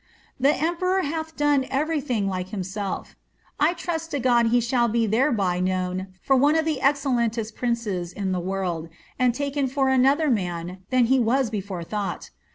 The 0.39 0.55
emperor 0.55 1.03
haih 1.03 1.35
done 1.37 1.67
every 1.69 2.01
thing 2.01 2.27
like 2.27 2.49
himsel£ 2.49 3.05
I 3.59 3.75
trust 3.75 4.09
to 4.09 4.19
God 4.19 4.47
he 4.47 4.59
shall 4.59 4.87
be 4.87 5.07
tltereby 5.07 5.61
known 5.61 6.07
for 6.23 6.35
one 6.35 6.55
of 6.55 6.65
the 6.65 6.79
exoellentest 6.81 7.53
princes 7.53 8.11
in 8.11 8.31
the 8.31 8.39
world, 8.39 8.89
and 9.19 9.35
taken 9.35 9.67
for 9.67 9.89
another 9.89 10.31
man 10.31 10.79
than 10.89 11.05
he 11.05 11.19
was 11.19 11.51
before 11.51 11.83
thought. 11.83 12.31